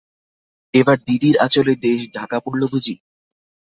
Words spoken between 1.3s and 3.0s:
আঁচলে দেশ ঢাকা পড়ল বুঝি!